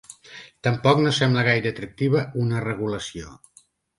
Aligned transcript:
Tampoc 0.67 1.01
no 1.07 1.11
sembla 1.17 1.43
gaire 1.49 1.73
atractiva 1.75 2.25
una 2.47 2.65
regulació. 2.65 3.37